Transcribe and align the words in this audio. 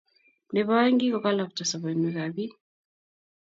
Nebo 0.53 0.71
aeng, 0.77 0.99
kikokalpta 1.01 1.63
sobonwek 1.65 2.17
ab 2.23 2.31
biik 2.35 2.53